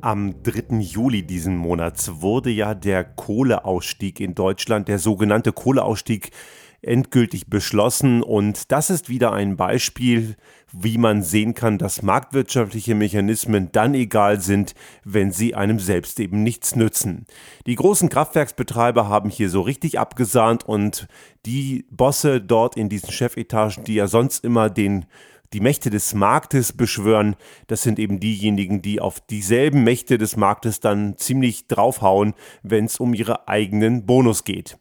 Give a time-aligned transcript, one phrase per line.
[0.00, 0.76] Am 3.
[0.78, 6.30] Juli diesen Monats wurde ja der Kohleausstieg in Deutschland, der sogenannte Kohleausstieg,
[6.82, 8.22] endgültig beschlossen.
[8.22, 10.36] Und das ist wieder ein Beispiel,
[10.72, 16.44] wie man sehen kann, dass marktwirtschaftliche Mechanismen dann egal sind, wenn sie einem selbst eben
[16.44, 17.26] nichts nützen.
[17.66, 21.08] Die großen Kraftwerksbetreiber haben hier so richtig abgesahnt und
[21.46, 25.06] die Bosse dort in diesen Chefetagen, die ja sonst immer den
[25.52, 30.80] die Mächte des Marktes beschwören, das sind eben diejenigen, die auf dieselben Mächte des Marktes
[30.80, 34.78] dann ziemlich draufhauen, wenn es um ihre eigenen Bonus geht.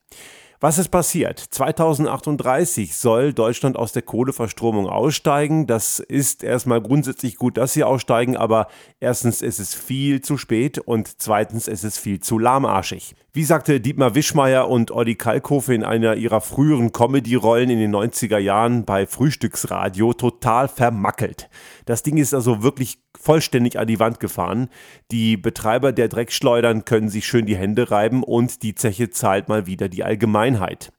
[0.59, 1.38] Was ist passiert?
[1.38, 5.67] 2038 soll Deutschland aus der Kohleverstromung aussteigen.
[5.67, 8.67] Das ist erstmal grundsätzlich gut, dass sie aussteigen, aber
[8.99, 13.13] erstens ist es viel zu spät und zweitens ist es viel zu lahmarschig.
[13.33, 18.39] Wie sagte Dietmar Wischmeier und Olli Kalkofe in einer ihrer früheren Comedy-Rollen in den 90er
[18.39, 21.47] Jahren bei Frühstücksradio, total vermackelt.
[21.85, 24.69] Das Ding ist also wirklich vollständig an die Wand gefahren.
[25.11, 29.67] Die Betreiber der Dreckschleudern können sich schön die Hände reiben und die Zeche zahlt mal
[29.67, 30.03] wieder die
[30.48, 30.92] Allgemeinheit.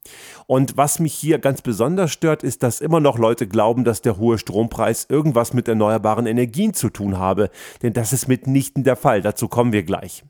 [0.50, 4.16] Und was mich hier ganz besonders stört, ist, dass immer noch Leute glauben, dass der
[4.16, 7.50] hohe Strompreis irgendwas mit erneuerbaren Energien zu tun habe.
[7.82, 9.20] Denn das ist mitnichten der Fall.
[9.20, 10.24] Dazu kommen wir gleich.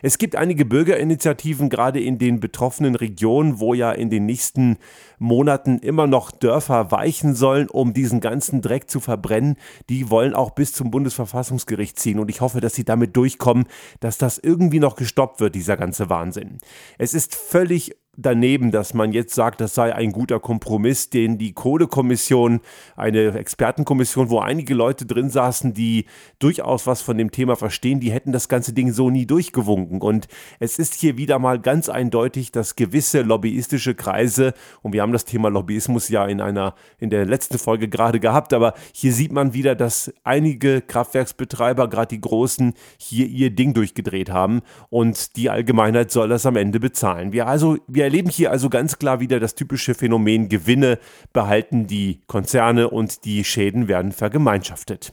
[0.00, 4.78] Es gibt einige Bürgerinitiativen, gerade in den betroffenen Regionen, wo ja in den nächsten
[5.18, 9.56] Monaten immer noch Dörfer weichen sollen, um diesen ganzen Dreck zu verbrennen.
[9.88, 13.64] Die wollen auch bis zum Bundesverfassungsgericht ziehen und ich hoffe, dass sie damit durchkommen,
[13.98, 16.58] dass das irgendwie noch gestoppt wird, dieser ganze Wahnsinn.
[16.96, 21.54] Es ist völlig daneben, dass man jetzt sagt, das sei ein guter Kompromiss, den die
[21.54, 22.60] Kohlekommission,
[22.96, 26.04] eine Expertenkommission, wo einige Leute drin saßen, die
[26.38, 30.02] durchaus was von dem Thema verstehen, die hätten das ganze Ding so nie durchgewunken.
[30.02, 30.28] Und
[30.60, 35.24] es ist hier wieder mal ganz eindeutig, dass gewisse lobbyistische Kreise, und wir haben das
[35.24, 39.54] Thema Lobbyismus ja in einer, in der letzten Folge gerade gehabt, aber hier sieht man
[39.54, 46.10] wieder, dass einige Kraftwerksbetreiber, gerade die großen, hier ihr Ding durchgedreht haben und die Allgemeinheit
[46.10, 47.32] soll das am Ende bezahlen.
[47.32, 50.98] Wir also, wir erleben hier also ganz klar wieder typische Phänomen Gewinne
[51.32, 55.12] behalten die Konzerne und die Schäden werden vergemeinschaftet.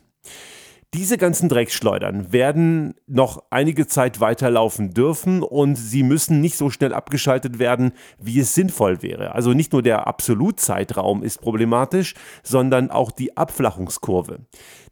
[0.94, 6.94] Diese ganzen Drecksschleudern werden noch einige Zeit weiterlaufen dürfen und sie müssen nicht so schnell
[6.94, 9.34] abgeschaltet werden, wie es sinnvoll wäre.
[9.34, 12.14] Also nicht nur der Absolutzeitraum ist problematisch,
[12.44, 14.40] sondern auch die Abflachungskurve.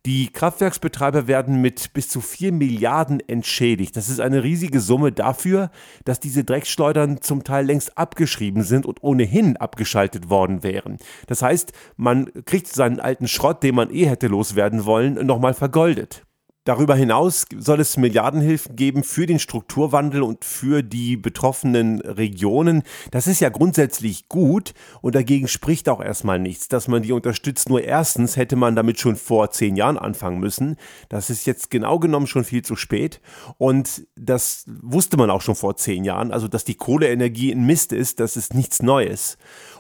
[0.06, 3.98] Die Kraftwerksbetreiber werden mit bis zu 4 Milliarden entschädigt.
[3.98, 5.72] Das ist eine riesige Summe dafür,
[6.06, 10.98] dass diese Drecksschleudern zum Teil längst abgeschrieben sind und ohnehin abgeschaltet worden wären.
[11.28, 16.24] Das heißt, man kriegt seinen alten Schrott, den man eh hätte loswerden wollen, nochmal vergoldet.
[16.70, 22.84] Darüber hinaus soll es Milliardenhilfen geben für den Strukturwandel und für die betroffenen Regionen.
[23.10, 27.70] Das ist ja grundsätzlich gut und dagegen spricht auch erstmal nichts, dass man die unterstützt.
[27.70, 30.76] Nur erstens hätte man damit schon vor zehn Jahren anfangen müssen.
[31.10, 33.20] Das ist jetzt genau genommen schon viel zu spät
[33.58, 36.32] und das wusste man auch schon vor zehn Jahren.
[36.32, 39.40] Also, dass die Kohleenergie ein Mist ist, das ist nichts Neues.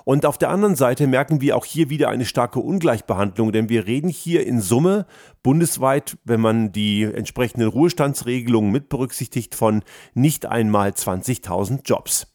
[0.10, 3.86] Und auf der anderen Seite merken wir auch hier wieder eine starke Ungleichbehandlung, denn wir
[3.86, 5.06] reden hier in Summe
[5.44, 9.84] bundesweit, wenn man die entsprechenden Ruhestandsregelungen mit berücksichtigt, von
[10.16, 12.26] nicht einmal 20.000 Jobs.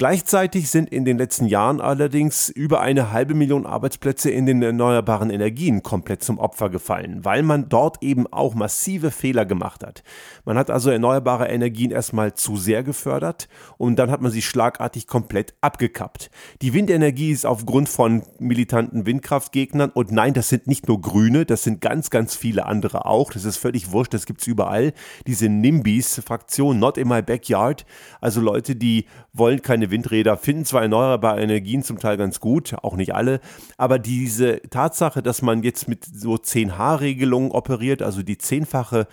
[0.00, 5.28] Gleichzeitig sind in den letzten Jahren allerdings über eine halbe Million Arbeitsplätze in den erneuerbaren
[5.28, 10.02] Energien komplett zum Opfer gefallen, weil man dort eben auch massive Fehler gemacht hat.
[10.46, 13.46] Man hat also erneuerbare Energien erstmal zu sehr gefördert
[13.76, 16.30] und dann hat man sie schlagartig komplett abgekappt.
[16.62, 21.62] Die Windenergie ist aufgrund von militanten Windkraftgegnern und nein, das sind nicht nur Grüne, das
[21.62, 23.34] sind ganz, ganz viele andere auch.
[23.34, 24.94] Das ist völlig wurscht, das gibt's überall.
[25.26, 27.84] Diese NIMBYs-Fraktion, Not in my backyard,
[28.22, 32.96] also Leute, die wollen keine Windräder finden zwar erneuerbare Energien zum Teil ganz gut, auch
[32.96, 33.40] nicht alle,
[33.76, 39.06] aber diese Tatsache, dass man jetzt mit so 10H-Regelungen operiert, also die zehnfache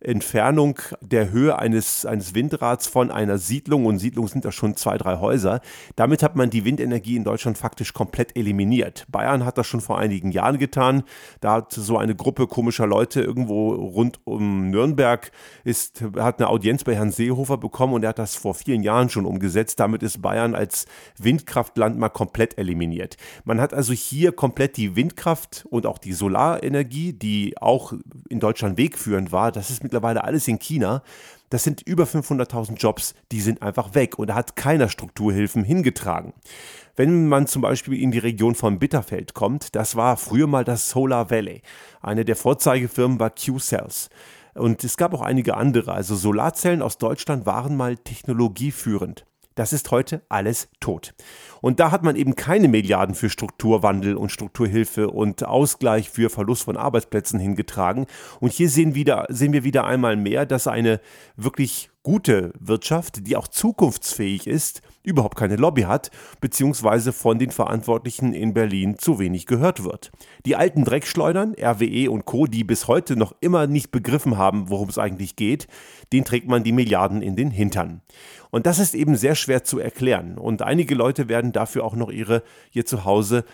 [0.00, 4.96] Entfernung der Höhe eines, eines Windrads von einer Siedlung, und Siedlungen sind da schon zwei,
[4.96, 5.60] drei Häuser,
[5.96, 9.06] damit hat man die Windenergie in Deutschland faktisch komplett eliminiert.
[9.10, 11.02] Bayern hat das schon vor einigen Jahren getan.
[11.40, 15.30] Da hat so eine Gruppe komischer Leute irgendwo rund um Nürnberg
[15.64, 19.10] ist, hat eine Audienz bei Herrn Seehofer bekommen und er hat das vor vielen Jahren
[19.10, 19.80] schon umgesetzt.
[19.80, 20.86] Damit ist Bayern als
[21.18, 23.16] Windkraftland mal komplett eliminiert.
[23.44, 27.92] Man hat also hier komplett die Windkraft und auch die Solarenergie, die auch
[28.28, 31.02] in Deutschland wegführend war, das ist mit mittlerweile alles in China.
[31.50, 36.32] Das sind über 500.000 Jobs, die sind einfach weg und da hat keiner Strukturhilfen hingetragen.
[36.94, 40.90] Wenn man zum Beispiel in die Region von Bitterfeld kommt, das war früher mal das
[40.90, 41.62] Solar Valley.
[42.02, 44.10] Eine der Vorzeigefirmen war Q-Cells.
[44.54, 45.92] Und es gab auch einige andere.
[45.92, 49.24] Also Solarzellen aus Deutschland waren mal technologieführend.
[49.54, 51.14] Das ist heute alles tot.
[51.60, 56.62] Und da hat man eben keine Milliarden für Strukturwandel und Strukturhilfe und Ausgleich für Verlust
[56.64, 58.06] von Arbeitsplätzen hingetragen.
[58.38, 61.00] Und hier sehen, wieder, sehen wir wieder einmal mehr, dass eine
[61.36, 66.10] wirklich gute Wirtschaft, die auch zukunftsfähig ist, überhaupt keine Lobby hat,
[66.40, 70.10] beziehungsweise von den Verantwortlichen in Berlin zu wenig gehört wird.
[70.46, 74.88] Die alten Dreckschleudern, RWE und Co., die bis heute noch immer nicht begriffen haben, worum
[74.88, 75.66] es eigentlich geht,
[76.12, 78.02] den trägt man die Milliarden in den Hintern.
[78.50, 80.36] Und das ist eben sehr schwer zu erklären.
[80.36, 82.42] Und einige Leute werden dafür auch noch ihre
[82.72, 83.44] ihr Zuhause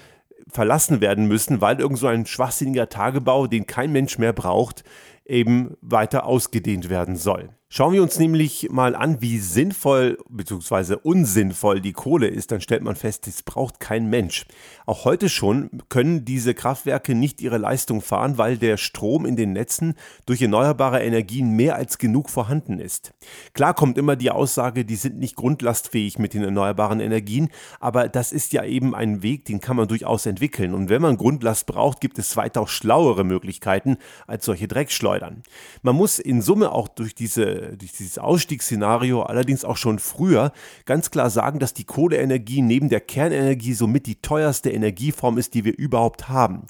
[0.48, 4.84] verlassen werden müssen, weil irgend so ein schwachsinniger Tagebau, den kein Mensch mehr braucht,
[5.24, 7.50] eben weiter ausgedehnt werden soll.
[7.68, 10.98] Schauen wir uns nämlich mal an, wie sinnvoll bzw.
[11.02, 14.46] unsinnvoll die Kohle ist, dann stellt man fest, es braucht kein Mensch.
[14.86, 19.52] Auch heute schon können diese Kraftwerke nicht ihre Leistung fahren, weil der Strom in den
[19.52, 19.94] Netzen
[20.26, 23.14] durch erneuerbare Energien mehr als genug vorhanden ist.
[23.52, 27.48] Klar kommt immer die Aussage, die sind nicht grundlastfähig mit den erneuerbaren Energien,
[27.80, 30.72] aber das ist ja eben ein Weg, den kann man durchaus entwickeln.
[30.72, 33.96] Und wenn man Grundlast braucht, gibt es weitaus schlauere Möglichkeiten
[34.28, 35.42] als solche Dreckschleudern.
[35.82, 40.52] Man muss in Summe auch durch diese durch dieses Ausstiegsszenario allerdings auch schon früher
[40.84, 45.64] ganz klar sagen, dass die Kohleenergie neben der Kernenergie somit die teuerste Energieform ist, die
[45.64, 46.66] wir überhaupt haben.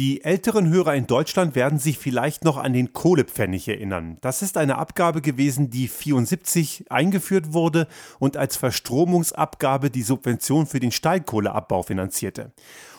[0.00, 4.16] Die älteren Hörer in Deutschland werden sich vielleicht noch an den Kohlepfennig erinnern.
[4.22, 7.86] Das ist eine Abgabe gewesen, die 74 eingeführt wurde
[8.18, 12.50] und als Verstromungsabgabe die Subvention für den Steinkohleabbau finanzierte.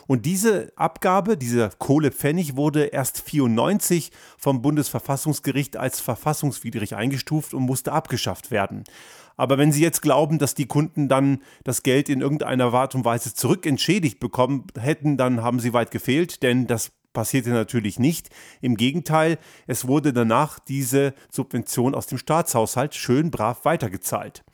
[0.06, 7.90] Und diese Abgabe, dieser Kohlepfennig, wurde erst 94 vom Bundesverfassungsgericht als verfassungswidrig eingestuft und musste
[7.90, 8.84] abgeschafft werden.
[9.42, 13.04] Aber wenn Sie jetzt glauben, dass die Kunden dann das Geld in irgendeiner Art und
[13.04, 18.30] Weise zurückentschädigt bekommen hätten, dann haben Sie weit gefehlt, denn das passierte natürlich nicht.
[18.60, 24.44] Im Gegenteil, es wurde danach diese Subvention aus dem Staatshaushalt schön brav weitergezahlt.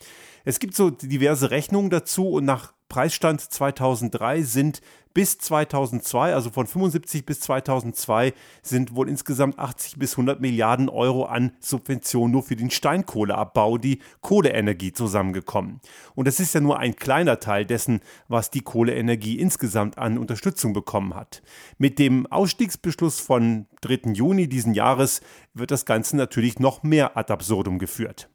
[0.47, 4.81] Es gibt so diverse Rechnungen dazu und nach Preisstand 2003 sind
[5.19, 8.33] bis 2002, also von 75 bis 2002,
[8.63, 14.01] sind wohl insgesamt 80 bis 100 Milliarden Euro an Subventionen nur für den Steinkohleabbau, die
[14.21, 15.81] Kohleenergie zusammengekommen.
[16.15, 20.73] Und das ist ja nur ein kleiner Teil dessen, was die Kohleenergie insgesamt an Unterstützung
[20.73, 21.43] bekommen hat.
[21.79, 24.13] Mit dem Ausstiegsbeschluss von 3.
[24.13, 25.21] Juni diesen Jahres
[25.53, 28.31] wird das Ganze natürlich noch mehr ad absurdum geführt.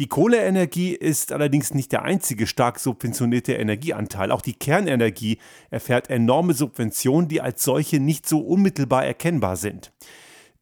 [0.00, 4.30] Die Kohleenergie ist allerdings nicht der einzige stark subventionierte Energieanteil.
[4.30, 5.36] Auch die Kernenergie
[5.68, 9.92] erfährt enorme Subventionen, die als solche nicht so unmittelbar erkennbar sind.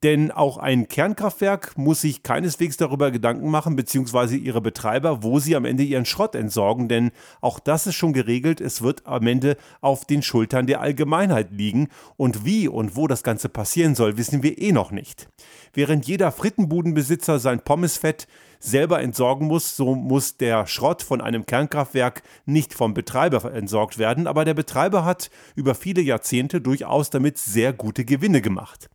[0.04, 5.56] Denn auch ein Kernkraftwerk muss sich keineswegs darüber Gedanken machen, beziehungsweise ihre Betreiber, wo sie
[5.56, 6.88] am Ende ihren Schrott entsorgen.
[6.88, 7.10] Denn
[7.40, 8.60] auch das ist schon geregelt.
[8.60, 11.88] Es wird am Ende auf den Schultern der Allgemeinheit liegen.
[12.16, 15.28] Und wie und wo das Ganze passieren soll, wissen wir eh noch nicht.
[15.74, 18.28] Während jeder Frittenbudenbesitzer sein Pommesfett
[18.60, 24.26] selber entsorgen muss, so muss der Schrott von einem Kernkraftwerk nicht vom Betreiber entsorgt werden,
[24.26, 28.88] aber der Betreiber hat über viele Jahrzehnte durchaus damit sehr gute Gewinne gemacht.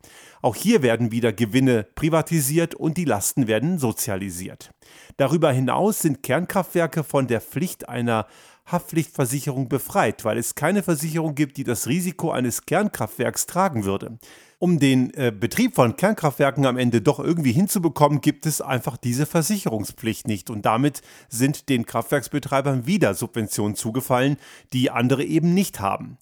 [0.44, 4.72] Auch hier werden wieder Gewinne privatisiert und die Lasten werden sozialisiert.
[5.16, 8.26] Darüber hinaus sind Kernkraftwerke von der Pflicht einer
[8.66, 14.18] Haftpflichtversicherung befreit, weil es keine Versicherung gibt, die das Risiko eines Kernkraftwerks tragen würde
[14.64, 19.26] um den äh, Betrieb von Kernkraftwerken am Ende doch irgendwie hinzubekommen, gibt es einfach diese
[19.26, 20.48] Versicherungspflicht nicht.
[20.48, 24.38] Und damit sind den Kraftwerksbetreibern wieder Subventionen zugefallen,
[24.72, 26.16] die andere eben nicht haben.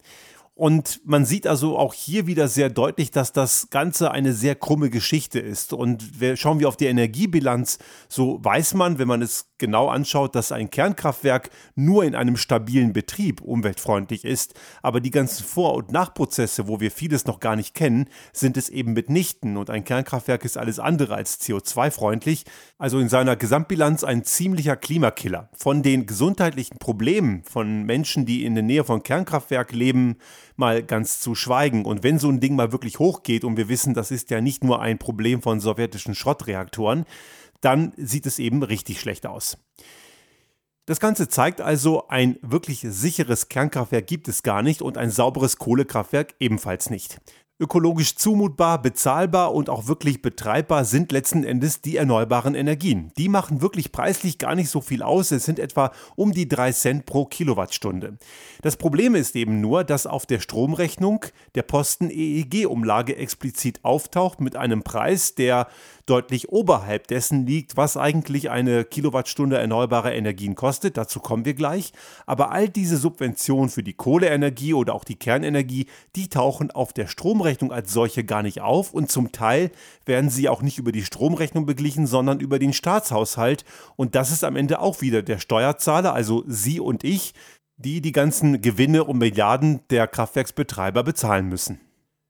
[0.63, 4.91] Und man sieht also auch hier wieder sehr deutlich, dass das Ganze eine sehr krumme
[4.91, 5.73] Geschichte ist.
[5.73, 6.05] Und
[6.37, 10.71] schauen wir auf die Energiebilanz, so weiß man, wenn man es genau anschaut, dass ein
[10.71, 14.55] Kernkraftwerk nur in einem stabilen Betrieb umweltfreundlich ist.
[14.83, 18.69] Aber die ganzen Vor- und Nachprozesse, wo wir vieles noch gar nicht kennen, sind es
[18.69, 19.57] eben mitnichten.
[19.57, 22.45] Und ein Kernkraftwerk ist alles andere als CO2-freundlich.
[22.79, 25.49] Also in seiner Gesamtbilanz ein ziemlicher Klimakiller.
[25.55, 30.19] Von den gesundheitlichen Problemen von Menschen, die in der Nähe von Kernkraftwerk leben,
[30.57, 31.85] mal ganz zu schweigen.
[31.85, 34.65] Und wenn so ein Ding mal wirklich hochgeht und wir wissen, das ist ja nicht
[34.65, 37.05] nur ein Problem von sowjetischen Schrottreaktoren,
[37.61, 39.59] dann sieht es eben richtig schlecht aus.
[40.87, 45.59] Das Ganze zeigt also, ein wirklich sicheres Kernkraftwerk gibt es gar nicht und ein sauberes
[45.59, 47.21] Kohlekraftwerk ebenfalls nicht.
[47.63, 53.13] Ökologisch zumutbar, bezahlbar und auch wirklich betreibbar sind letzten Endes die erneuerbaren Energien.
[53.17, 55.31] Die machen wirklich preislich gar nicht so viel aus.
[55.31, 58.19] Es sind etwa um die 3 Cent pro Kilowattstunde.
[58.63, 64.57] Das Problem ist eben nur, dass auf der Stromrechnung der Posten EEG-Umlage explizit auftaucht mit
[64.57, 65.69] einem Preis, der
[66.07, 70.97] deutlich oberhalb dessen liegt, was eigentlich eine Kilowattstunde erneuerbare Energien kostet.
[70.97, 71.93] Dazu kommen wir gleich.
[72.27, 77.07] Aber all diese Subventionen für die Kohleenergie oder auch die Kernenergie, die tauchen auf der
[77.07, 79.71] Stromrechnung Stromrechnung als solche gar nicht auf und zum Teil
[80.07, 83.65] werden sie auch nicht über die Stromrechnung beglichen, sondern über den Staatshaushalt
[83.97, 87.35] und das ist am Ende auch wieder der Steuerzahler, also Sie und ich,
[87.77, 91.81] die die ganzen Gewinne und Milliarden der Kraftwerksbetreiber bezahlen müssen.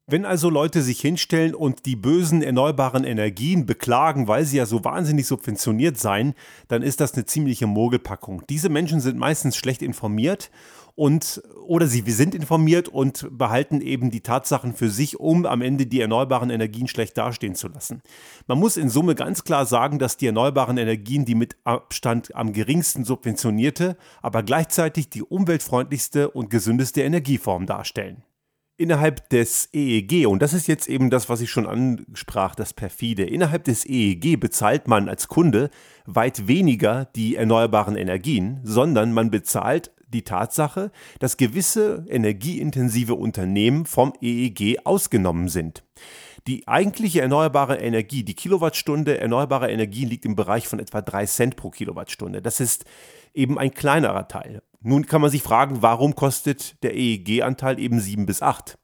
[0.09, 4.85] Wenn also Leute sich hinstellen und die bösen erneuerbaren Energien beklagen, weil sie ja so
[4.85, 6.35] wahnsinnig subventioniert seien,
[6.67, 8.43] dann ist das eine ziemliche Mogelpackung.
[8.51, 10.51] Diese Menschen sind meistens schlecht informiert
[10.97, 15.87] und oder sie sind informiert und behalten eben die Tatsachen für sich, um am Ende
[15.87, 18.03] die erneuerbaren Energien schlecht dastehen zu lassen.
[18.49, 22.53] Man muss in Summe ganz klar sagen, dass die erneuerbaren Energien die mit Abstand am
[22.53, 28.25] geringsten subventionierte, aber gleichzeitig die umweltfreundlichste und gesündeste Energieform darstellen
[28.83, 33.23] innerhalb des EEG, und das ist jetzt eben das, was ich schon ansprach, das perfide,
[33.23, 35.71] innerhalb des EEG bezahlt man als Kunde
[36.05, 44.13] weit weniger die erneuerbaren Energien, sondern man bezahlt die Tatsache, dass gewisse energieintensive Unternehmen vom
[44.21, 45.85] EEG ausgenommen sind.
[46.49, 51.57] Die eigentliche erneuerbare Energie, die Kilowattstunde erneuerbare Energie liegt im Bereich von etwa 3 Cent
[51.57, 52.43] pro Kilowattstunde.
[52.43, 52.85] Das ist
[53.33, 54.61] eben ein kleinerer Teil.
[54.83, 58.79] Nun kann man sich fragen, warum kostet der EEG-Anteil eben 7 bis 8?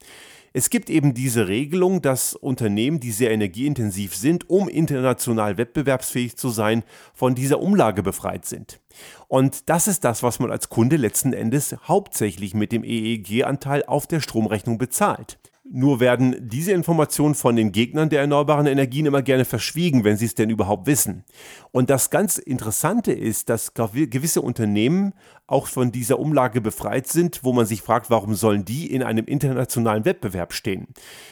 [0.52, 6.48] Es gibt eben diese Regelung, dass Unternehmen, die sehr energieintensiv sind, um international wettbewerbsfähig zu
[6.48, 8.80] sein, von dieser Umlage befreit sind.
[9.26, 14.06] Und das ist das, was man als Kunde letzten Endes hauptsächlich mit dem EEG-Anteil auf
[14.06, 15.38] der Stromrechnung bezahlt.
[15.70, 20.24] Nur werden diese Informationen von den Gegnern der erneuerbaren Energien immer gerne verschwiegen, wenn sie
[20.24, 21.24] es denn überhaupt wissen.
[21.72, 25.12] Und das ganz Interessante ist, dass gewisse Unternehmen
[25.46, 29.24] auch von dieser Umlage befreit sind, wo man sich fragt, warum sollen die in einem
[29.24, 30.88] internationalen Wettbewerb stehen.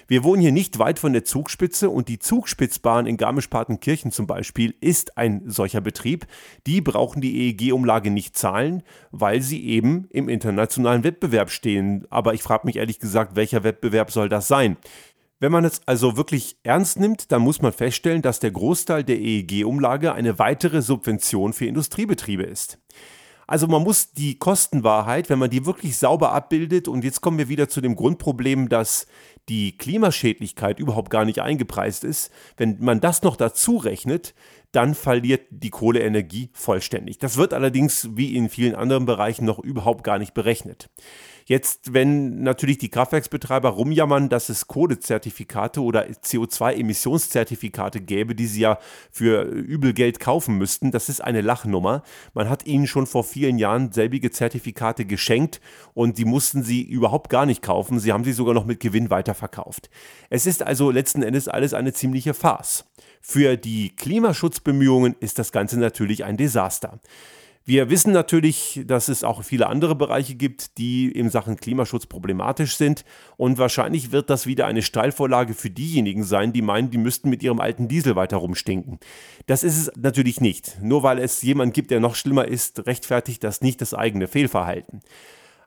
[0.08, 4.74] Wir wohnen hier nicht weit von der Zugspitze und die Zugspitzbahn in Garmisch-Partenkirchen zum Beispiel
[4.80, 6.26] ist ein solcher Betrieb.
[6.66, 12.06] Die brauchen die EEG-Umlage nicht zahlen, weil sie eben im internationalen Wettbewerb stehen.
[12.08, 14.76] Aber ich frage mich ehrlich gesagt, welcher Wettbewerb soll das sein?
[15.38, 19.18] Wenn man es also wirklich ernst nimmt, dann muss man feststellen, dass der Großteil der
[19.18, 22.78] EEG-Umlage eine weitere Subvention für Industriebetriebe ist.
[23.46, 27.48] Also man muss die Kostenwahrheit, wenn man die wirklich sauber abbildet, und jetzt kommen wir
[27.48, 29.06] wieder zu dem Grundproblem, dass
[29.48, 34.34] die Klimaschädlichkeit überhaupt gar nicht eingepreist ist, wenn man das noch dazu rechnet,
[34.72, 37.18] dann verliert die Kohleenergie vollständig.
[37.18, 40.90] Das wird allerdings wie in vielen anderen Bereichen noch überhaupt gar nicht berechnet.
[41.48, 48.80] Jetzt, wenn natürlich die Kraftwerksbetreiber rumjammern, dass es Kohlezertifikate oder CO2-Emissionszertifikate gäbe, die sie ja
[49.12, 52.02] für übel Geld kaufen müssten, das ist eine Lachnummer.
[52.34, 55.60] Man hat ihnen schon vor vielen Jahren selbige Zertifikate geschenkt
[55.94, 58.00] und die mussten sie überhaupt gar nicht kaufen.
[58.00, 59.88] Sie haben sie sogar noch mit Gewinn weiterverkauft.
[60.30, 62.86] Es ist also letzten Endes alles eine ziemliche Farce.
[63.20, 66.98] Für die Klimaschutzbemühungen ist das Ganze natürlich ein Desaster.
[67.68, 72.76] Wir wissen natürlich, dass es auch viele andere Bereiche gibt, die in Sachen Klimaschutz problematisch
[72.76, 73.04] sind.
[73.36, 77.42] Und wahrscheinlich wird das wieder eine Steilvorlage für diejenigen sein, die meinen, die müssten mit
[77.42, 79.00] ihrem alten Diesel weiter rumstinken.
[79.46, 80.78] Das ist es natürlich nicht.
[80.80, 85.00] Nur weil es jemand gibt, der noch schlimmer ist, rechtfertigt das nicht das eigene Fehlverhalten.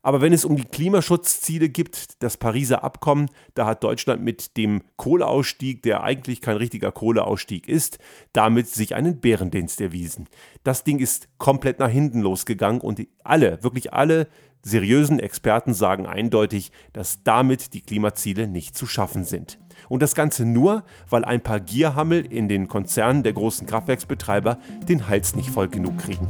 [0.01, 4.81] Aber wenn es um die Klimaschutzziele gibt, das Pariser Abkommen, da hat Deutschland mit dem
[4.95, 7.99] Kohleausstieg, der eigentlich kein richtiger Kohleausstieg ist,
[8.31, 10.27] damit sich einen Bärendienst erwiesen.
[10.63, 14.27] Das Ding ist komplett nach hinten losgegangen und alle, wirklich alle
[14.61, 19.59] seriösen Experten sagen eindeutig, dass damit die Klimaziele nicht zu schaffen sind.
[19.87, 25.07] Und das Ganze nur, weil ein paar Gierhammel in den Konzernen der großen Kraftwerksbetreiber den
[25.07, 26.27] Hals nicht voll genug kriegen.